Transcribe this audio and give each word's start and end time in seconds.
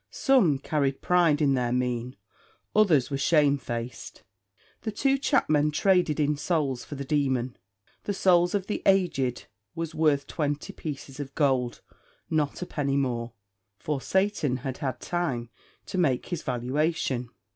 Some 0.09 0.57
carried 0.57 1.03
pride 1.03 1.43
in 1.43 1.53
their 1.53 1.71
mien; 1.71 2.15
others 2.75 3.11
were 3.11 3.19
shame 3.19 3.59
faced. 3.59 4.23
The 4.81 4.91
two 4.91 5.19
chapmen 5.19 5.69
traded 5.69 6.19
in 6.19 6.37
souls 6.37 6.83
for 6.83 6.95
the 6.95 7.05
demon. 7.05 7.55
The 8.05 8.13
souls 8.15 8.55
of 8.55 8.65
the 8.65 8.81
aged 8.87 9.45
was 9.75 9.93
worth 9.93 10.25
twenty 10.25 10.73
pieces 10.73 11.19
of 11.19 11.35
gold, 11.35 11.81
not 12.31 12.63
a 12.63 12.65
penny 12.65 12.97
more; 12.97 13.33
for 13.77 14.01
Satan 14.01 14.57
had 14.65 14.79
had 14.79 14.99
time 15.01 15.51
to 15.85 15.99
make 15.99 16.25
his 16.29 16.41
valuation. 16.41 17.29